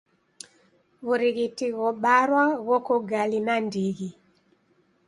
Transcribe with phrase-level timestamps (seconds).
[1.05, 4.09] W'urighiti ghobarwa ghoko gali nandighi.